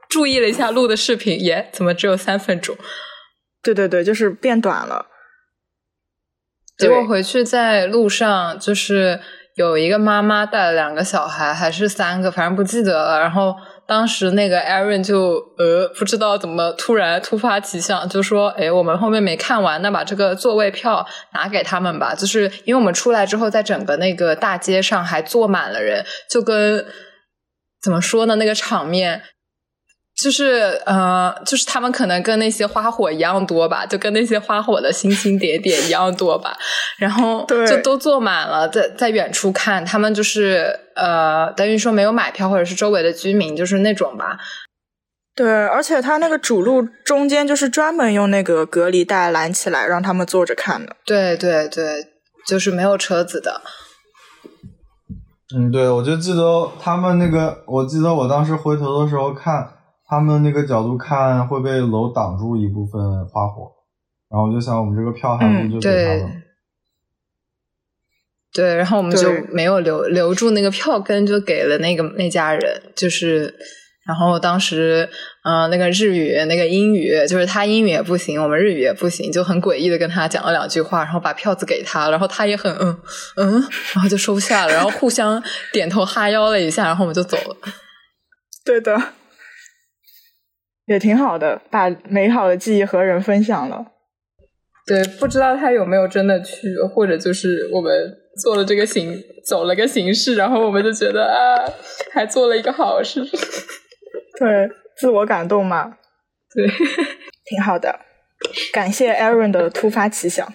[0.08, 2.76] 注意了一下录的视频，耶，怎么只有三分钟？
[3.62, 5.06] 对对对，就是变短了。
[6.78, 9.20] 结果回去在路上，就是
[9.54, 13.20] 有一个妈妈带了两个小孩，还是三个，反正不记得了。
[13.20, 13.54] 然后
[13.90, 26.86] 当时那个 Aaron 就呃不知道怎么突然突发奇想，就说：“哎，我们后面没看完，那把这个座位票拿给他们吧。”就是因为我们出来之后，在整个那个大街上还坐满了人，就跟
[27.82, 29.22] 怎么说呢，那个场面。
[30.22, 36.56] 就是呃，就是他们可能跟那些花火一样多吧，就跟那些花火的星星点点一样多吧。
[36.98, 44.38] 然后就都坐满了，在在远处看，他们就是呃，等于说没有买票，或者是周围的居民，就是那种吧。
[45.34, 50.96] 对，而且他那个主路中间就是专门用那个隔离带拦起来，让他们坐着看的。
[51.06, 52.08] 对对对，
[52.46, 53.62] 就是没有车子的。
[55.56, 59.76] 嗯，对，我就记得他们那个，我记得我当时回头的时候看。
[60.10, 63.70] 他们那个角度看会被楼挡住一部分花火，
[64.28, 66.42] 然后我就想，我们这个票还不如就给他们。
[68.52, 72.82] 对，然后我们就没有留留住那个票根，就给了那个那家人。
[72.96, 73.54] 就是，
[74.04, 75.08] 然后当时，
[75.44, 83.00] 嗯，那个日语、那个英语，就是他英语也不行，我们日语也不行，就很诡异的跟他讲了两句话，然后把票子给他，然后他也很嗯
[83.36, 83.52] 嗯，
[83.94, 85.40] 然后就收下了，然后互相
[85.72, 87.56] 点头哈腰了一下，然后我们就走了。
[88.64, 89.00] 对的。
[90.90, 93.92] 也挺好的，把美好的记忆和人分享了。
[94.84, 101.62] 对，不知道他有没有真的去，或者就是我们做了这个形，走了个形式，然后我们就觉得啊，
[102.12, 103.20] 还做了一个好事。
[104.36, 105.96] 对，自我感动嘛。
[106.52, 106.66] 对，
[107.46, 108.00] 挺好的。
[108.72, 110.52] 感谢 Aaron 的突发奇想。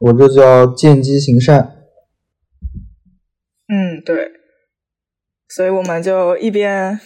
[0.00, 1.76] 我这叫见机行善。
[3.68, 4.30] 嗯，对。
[5.46, 6.98] 所以我们就一边，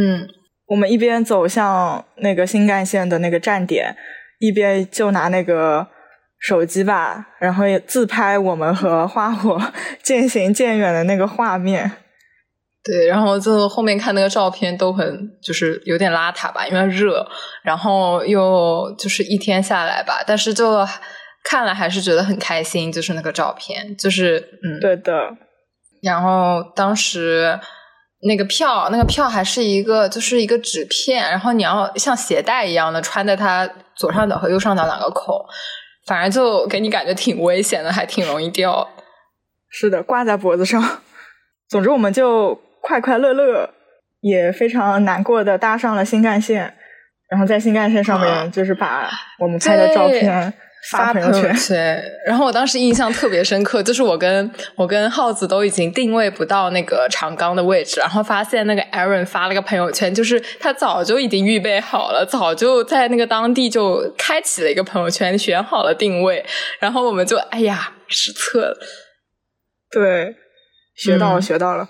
[0.00, 0.28] 嗯。
[0.66, 3.94] 我们一边走向那个新干线的那个站点，
[4.38, 5.86] 一边就拿那个
[6.38, 9.60] 手机吧，然后自拍我们和花火
[10.02, 11.90] 渐行渐远的那个画面。
[12.82, 17.26] 对，然后就后面看那个照片都很就是有点邋遢吧，因为热，
[17.62, 20.86] 然后又就是一天下来吧，但是就
[21.44, 25.12] 看了还是觉得很开心，就是那个照片，就是嗯，对的。
[26.02, 27.60] 然后当时。
[28.26, 35.36] 那个票，那个票还是一个，就是一个纸片，然后你要像鞋带一样的穿在它左上角和右上角两个孔，
[36.06, 38.88] 反正就给你感觉挺危险的，还挺容易掉。
[39.70, 40.82] 是的，挂在脖子上。
[41.68, 43.70] 总之，我们就快快乐乐，
[44.20, 46.74] 也非常难过的搭上了新干线，
[47.28, 50.52] 然后在新干线上面就是把我们拍的照片。
[50.90, 66.44] 发朋友圈，然后我当时印象特别深刻，就是我跟我跟耗子都已经定位不到那个长冈的位置，然后发现那个 Aaron 发了个朋友圈，就是他早就已经预备好了，早就在那个当地就开启了一个朋友圈，选好了定位，
[66.78, 68.78] 然后我们就哎呀失策了，
[69.90, 70.36] 对，
[70.94, 71.88] 学到了，学到了，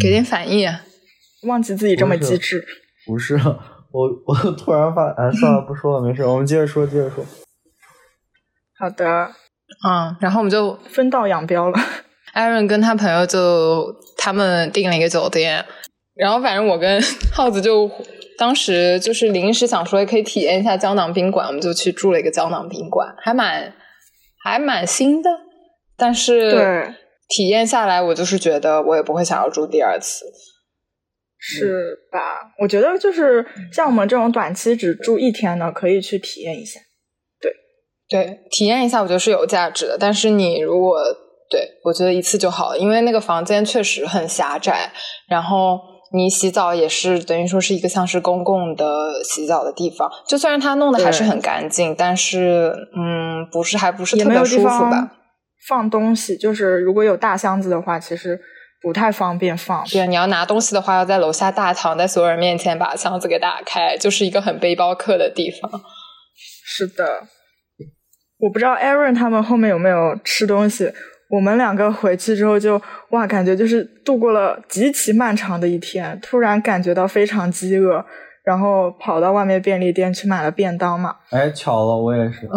[0.00, 0.72] 给点反应，
[1.42, 2.66] 忘记自己这么机智，
[3.06, 3.38] 不是。
[3.92, 7.24] 我我突然发，哎，算了，不说了，没事，我们接着说，接着说。
[8.78, 9.04] 好的，
[9.86, 11.78] 嗯，然后我们就分道扬镳了。
[12.34, 15.64] Aaron 跟他朋友就他们订了一个酒店，
[16.14, 17.00] 然后反正我跟
[17.32, 17.90] 耗子就
[18.38, 23.74] 当时就是临时想说也可以体验一下胶囊宾馆，我们就去住了一个胶囊宾馆，还蛮
[24.42, 25.28] 还蛮新的，
[25.96, 26.94] 但是对
[27.28, 30.24] 体验下来，我就是觉得我也不会想要住第二次。
[31.44, 32.52] 是吧？
[32.60, 36.78] 我觉得就是像我们这种短期只住一天的，可以去体验一下。
[37.40, 37.52] 对，
[38.08, 39.96] 对，体验一下我觉得是有价值的。
[39.98, 41.00] 但是你如果
[41.50, 44.92] 对我觉得一次就好了，因为那个房间确实很狭窄，
[45.28, 45.80] 然后
[46.14, 50.08] 你洗澡也是等于说是一个像是公共的洗澡的地方。
[50.28, 55.10] 就虽然它弄的还是很干净，但是嗯，不是还不是特别舒服吧？
[55.66, 58.40] 放东西就是如果有大箱子的话，其实。
[58.82, 59.84] 不太方便放。
[59.86, 65.70] 对，你要拿东西的话，要在楼下大堂，在所有人面前把箱子给打开，就是一个很背包客的地方。
[66.64, 67.22] 是的，
[68.38, 70.92] 我不知道 Aaron 他们后面有没有吃东西。
[71.30, 72.80] 我们两个回去之后就
[73.10, 78.04] 哇，感觉就是度过了极其漫长的一天，突然感觉到非常饥饿，
[78.44, 81.14] 然后跑到外面便利店去买了便当嘛。
[81.30, 82.48] 哎，巧了，我也是。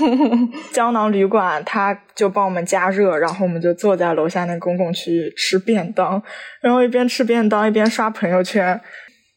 [0.72, 6.22] 胶囊旅馆他就帮我们加热，然后我们就坐在楼下那公共区域吃便当，
[6.60, 8.80] 然后一边吃便当一边刷朋友圈。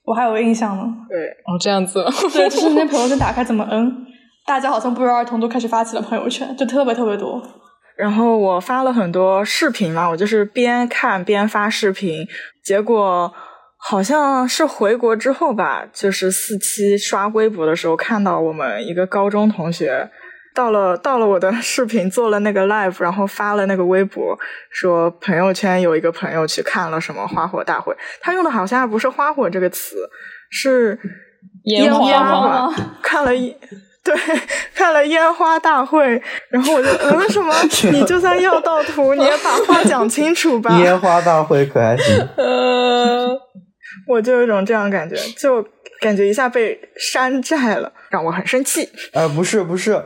[0.04, 0.84] 我还有印象呢。
[1.08, 2.04] 对，哦，这样子。
[2.34, 4.06] 对，就是那朋友圈打开怎么嗯，
[4.48, 7.42] 大家好像不约而同都开始发起了朋友圈，就特别特别多。
[7.96, 12.26] 然后我发了很多视频嘛，我就是边看边发视频，
[12.64, 13.32] 结果
[13.84, 20.10] 好像是回国之后吧，就是四期刷微博的时候看到我们一个高中同学
[20.54, 24.38] 到了到了我的 视频做了那个 live，然后发了那个微博
[24.70, 29.96] 说朋友圈有一个朋友去看了什么花火大会，他用的好像还不是花火这个词，
[30.52, 31.00] 是
[31.64, 32.22] 烟花
[32.70, 32.76] 吗？
[33.02, 33.56] 看了一。
[34.04, 34.16] 对，
[34.74, 36.20] 看了烟花大会，
[36.50, 37.54] 然后我就嗯什么？
[37.94, 40.76] 你就算要盗图，你也把话讲清楚吧。
[40.80, 42.18] 烟花大会可还行？
[42.36, 43.30] 呃，
[44.08, 45.64] 我就有一种这样的感觉，就
[46.00, 48.90] 感觉一下被山寨了，让我很生气。
[49.14, 50.04] 哎，不是不是，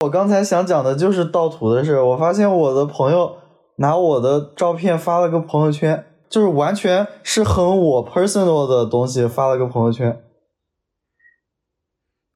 [0.00, 2.00] 我刚才想讲的就是盗图的事。
[2.00, 3.36] 我发现我的朋友
[3.78, 10.20] 拿我的照片发了个朋友圈，就是完全是很我 personal 的东西发了个朋友圈。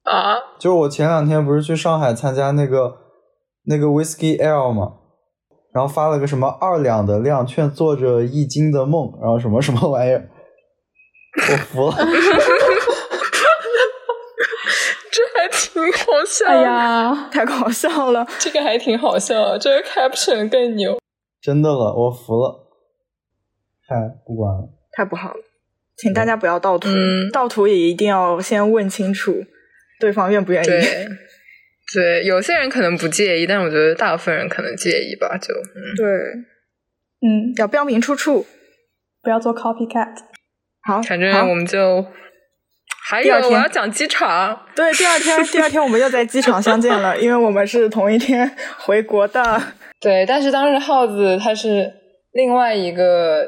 [0.05, 2.97] 啊，就是我前两天不是去上海参加那个
[3.65, 4.95] 那个 Whisky L 嘛，
[5.75, 10.31] 然后发了个什么二两的量劝做着一斤的梦，然后什么什么玩意儿，
[11.37, 11.97] 我服了。
[15.11, 16.47] 这还挺好笑。
[16.47, 18.27] 哎呀，太搞笑了！
[18.39, 20.99] 这个还挺好笑，这个 caption 更牛。
[21.41, 22.69] 真的了，我服了。
[23.87, 25.41] 太，不管了，太不好了，
[25.97, 29.45] 请大家不要盗图，嗯盗图也一定要先问清楚
[29.99, 30.67] 对方愿不愿意。
[30.67, 31.09] 对，
[31.95, 35.37] 对，有些人可能不介意，但我觉得大部分人可能介意吧。
[35.39, 36.07] 就，嗯对，
[37.27, 38.47] 嗯，要标明出处。
[39.23, 40.15] 不要做 copycat。
[40.83, 42.05] 好，反正我们就
[43.09, 44.59] 还有我要讲机场。
[44.75, 49.63] 对，第二天，第二天我们又在机场相见了，因为我们是同一天回国的。
[50.01, 51.93] 对，但是当时耗子他是
[52.33, 53.45] 另外一个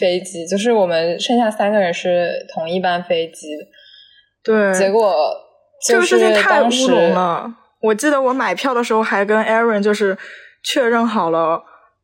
[0.00, 3.48] 飞机，就是我们剩下三个人是同一班飞机，
[4.42, 5.14] 对，结果
[5.86, 7.54] 这个事情太乌龙了。
[7.82, 10.16] 我记得我买票的时候还跟 Aaron 就是
[10.64, 11.62] 确认好了，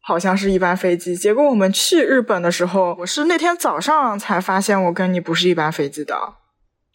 [0.08, 1.14] 好像是一班飞机。
[1.14, 6.14] 结果我们去日本的时候，我是那天早上才发现我跟你不是一班飞机的。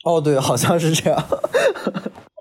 [0.04, 1.24] 哦，对，好像是这样。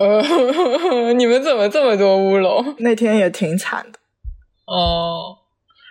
[0.01, 2.75] 呃， 你们怎么这么多乌龙？
[2.79, 3.99] 那天也挺惨的。
[4.64, 5.37] 哦，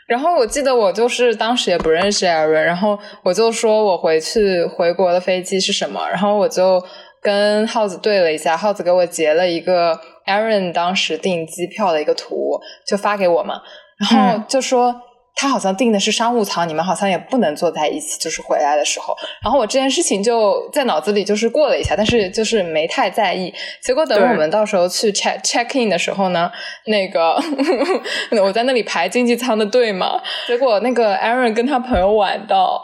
[0.07, 6.83] 然后我记得我就是当时也不认识 Aaron，然后我就说我回去回国的飞机是什么，然后我就
[7.21, 13.61] 跟耗子对了一下，耗子给我截了一个 Aaron 当时订机票的一个图，就发给我嘛，
[14.01, 14.93] 然后嗯就说。
[15.33, 19.15] 他好像订的是商务舱，你们好像也不能坐在一起，就是回来的时候。
[19.41, 23.51] 然后我这件事情就在脑子里就是过了一下，但是就是没太在意。
[23.81, 26.51] 结果等我们到时候去 check check in 的时候呢，
[26.87, 27.41] 那个
[28.43, 32.79] 我在那里排经济舱的队嘛，结果那个 Aaron 跟他朋友晚到。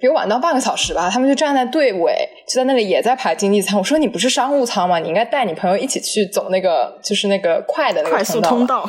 [0.00, 2.14] 比我晚到半个小时吧，他们就站在队尾，
[2.46, 3.76] 就在那里也在排经济舱。
[3.76, 5.00] 我说你不是商务舱吗？
[5.00, 8.40] 你应该带你朋友一起去走那个，就是那个快的那个快速。
[8.40, 8.88] 通道，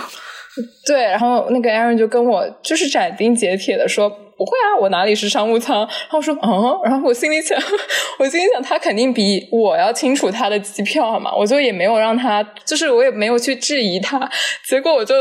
[0.85, 5.79] 对，然后那个 Aaron 就跟我就是斩钉截铁的说不会啊，我哪里是商务舱？
[5.79, 7.57] 然后我说嗯，然后我心里想，
[8.19, 14.29] 我心里想他肯定比我要清楚他的机票嘛，我就也没有让他，就是我也没有去质疑他，
[14.67, 15.15] 结果我就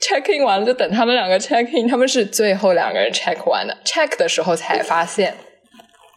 [0.00, 5.34] check in 完了，就等他们两个 check in，他们是最后两个人 check 完的，check 的时候才发现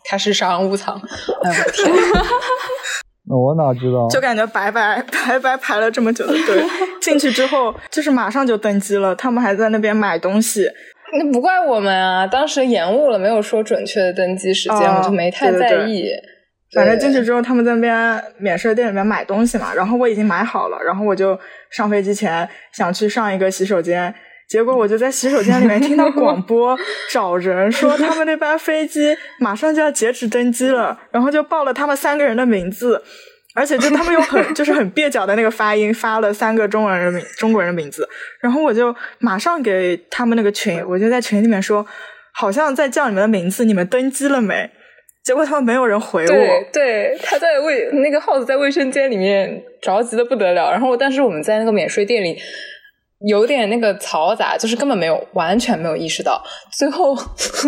[0.06, 1.00] 他是商务舱，
[1.44, 1.94] 哎我的天！
[3.28, 4.08] 那我哪知道？
[4.10, 6.64] 就感觉白白白白排了这么久的队，
[7.02, 10.68] 进去之后就是马上就登机了，他们还在那边买东西。
[11.18, 16.06] 那不怪我们啊，当时延误了，没有说准确的登机时间，哦我就没太对对对在意。
[16.74, 21.40] 反正进去之后，他们在那边免税店里面买东西嘛，然后我已经买好了，然后我就
[21.72, 24.14] 上飞机前想去上一个洗手间，
[24.50, 26.78] 结果我就在洗手间里面听到广播
[27.12, 33.04] 找人说他们那班飞机马上就要截止登机了，然后就报了他们三个人的名字。
[33.58, 38.06] 而且就他们用很就是很蹩脚的那个发音发了三个中文人名中国人的名字，
[38.42, 41.86] 然后我就马上给他们那个群，我就在群里面说，
[42.34, 44.70] 好像在叫你们的名字，你们登机了没？
[45.24, 46.28] 结果他们没有人回我。
[46.28, 52.38] 对对，他在卫那个耗子在卫生间里面着急的不得了，然后但是我们在那个免税店里
[53.28, 57.16] 有点那个嘈杂，就是根本没有完全没有意识到，最后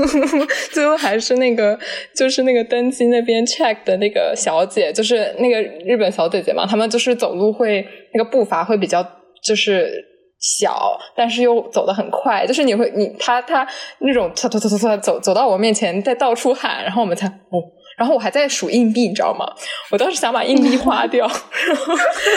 [0.71, 1.77] 最后还是那个
[2.15, 9.03] 就是那个登机那边 check 的那个小姐，就是那个日本小姐姐嘛，她们就是走路会那个步伐会比较
[9.43, 10.05] 就是。
[10.39, 13.67] 小，但是又走得很快，就是你会你她她
[14.01, 17.57] 那种突突突突突走走到我面前，在到处喊，然后我们才哦，
[17.97, 19.45] 然后我还在数硬币，你知道吗？
[19.91, 21.95] 我当时想把硬币花掉，然后，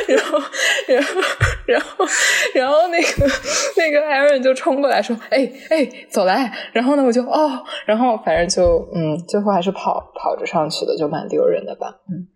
[0.09, 0.41] 然后，
[0.87, 1.21] 然后，
[1.67, 2.07] 然后
[2.55, 3.31] 然后那个
[3.77, 11.95] 那个 Aaron 就冲过来说：“哎哎，走来！”然后呢，我就哦，然后反正就嗯，最后还是跑跑着上去的，就蛮丢人的吧。
[12.09, 12.27] 嗯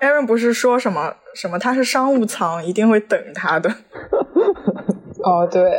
[0.00, 3.68] ，Aaron 不是说什么什么他是商务舱，一定会等他的。
[5.22, 5.70] 哦，对。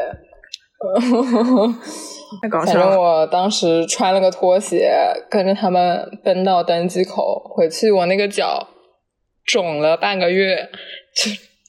[2.42, 2.80] 太 搞笑了！
[2.82, 4.90] 反正我当时穿了个拖鞋，
[5.30, 8.68] 跟着他们奔到登机口，回去我那个脚
[9.46, 10.70] 肿了半个月。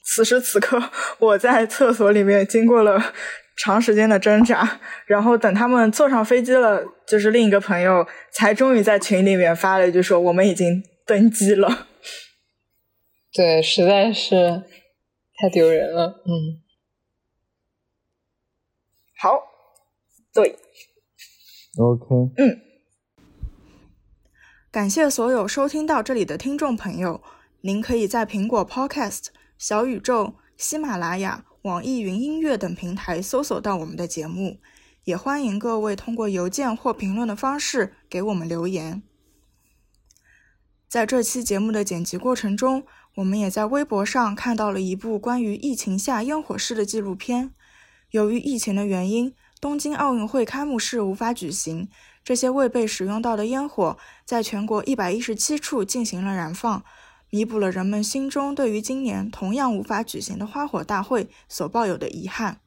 [0.03, 0.81] 此时此刻，
[1.19, 3.13] 我在厕所里面经过了
[3.57, 11.87] 长时间的挣扎，然后等他们坐上飞机了，就是另一个朋友才终于在群里面发了一句说：“我们已经登机了。”
[13.33, 14.63] 对，实在是
[15.37, 16.21] 太丢人了。
[16.25, 16.60] 嗯，
[19.21, 19.39] 好。
[20.33, 20.57] 对
[21.77, 22.05] ，OK，
[22.37, 22.59] 嗯，
[24.71, 27.21] 感谢所有收听到这里的听众朋友。
[27.59, 29.27] 您可以在苹果 Podcast、
[29.59, 34.59] 小宇宙、喜马拉雅、网易云音乐等平台搜索到我们的节目，
[35.03, 39.03] 也欢迎各位通过邮件或评论的方式给我们留言。
[40.89, 47.53] 在这期节目的剪辑过程中，我们也在微博上看到了一部关于疫情下烟火式的纪录片。
[48.11, 49.33] 由于疫情的原因。
[49.59, 51.87] 东京奥运会开幕式无法举行，
[52.23, 53.95] 这些未被使用到的烟火
[54.25, 56.83] 在全国一百一十七处进行了燃放，
[57.29, 62.59] 弥补了人们心中对于今年同样无法举行的花火大会所抱有的遗憾。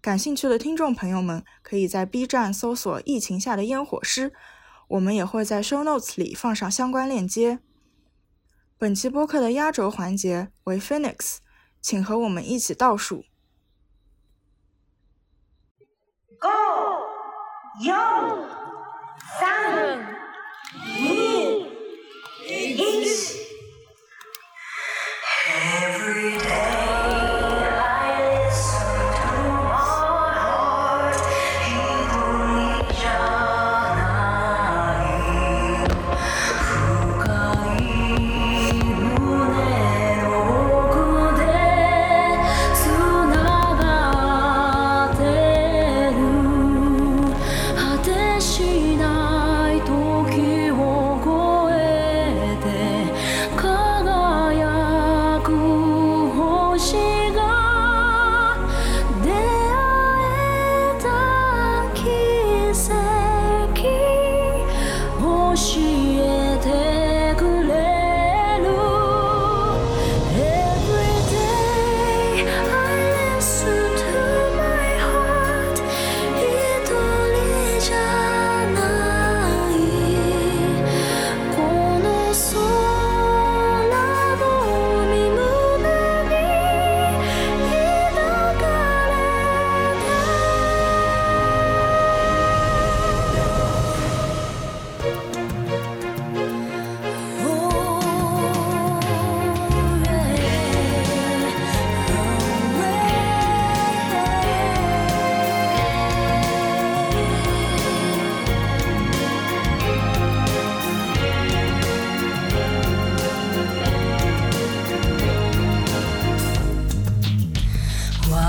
[0.00, 4.32] 感兴趣的听众朋友们可以在 B 站搜索“疫情下的烟火师”，
[4.90, 7.60] 我们也会在 Show Notes 里放上相关链接。
[8.76, 11.36] 本期播客的压轴环节为 Phoenix，
[11.80, 13.24] 请和我们一起倒数。
[17.80, 18.48] 4,
[25.82, 26.71] Every day.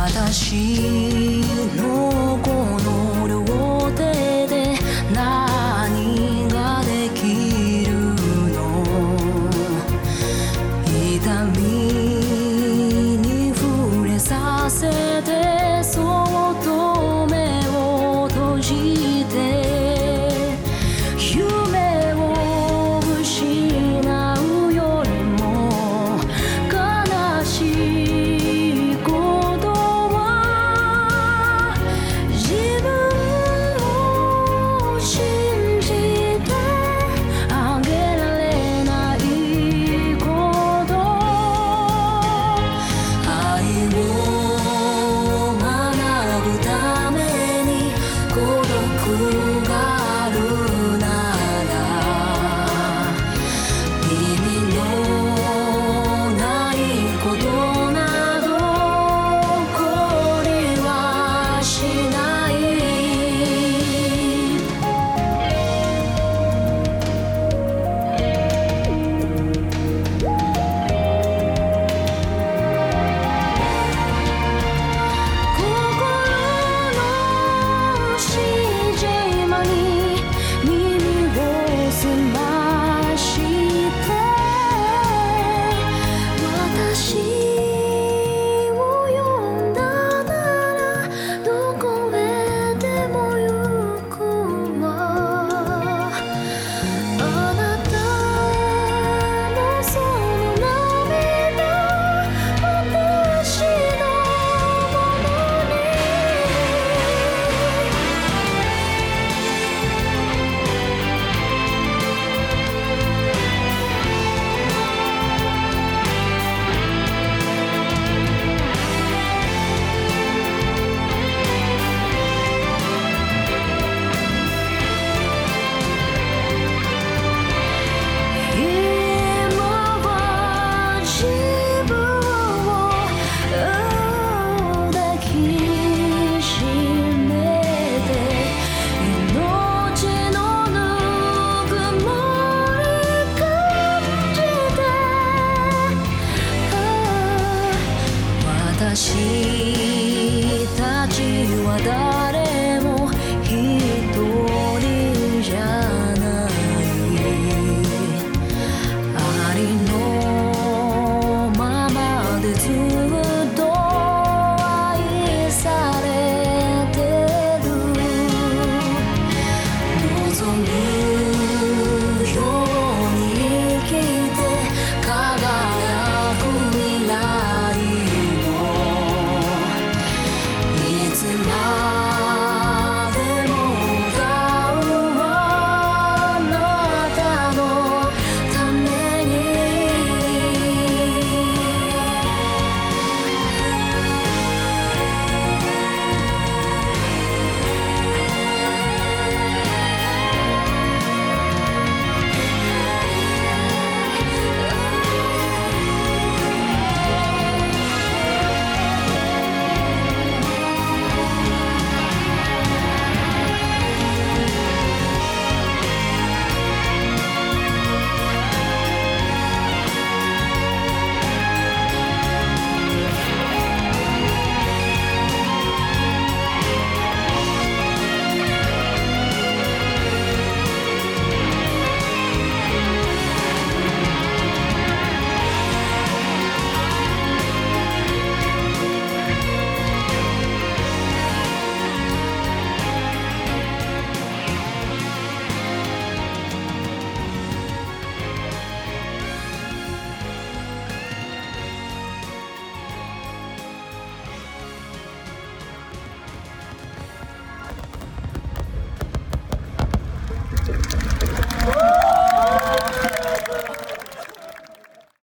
[0.05, 1.22] 私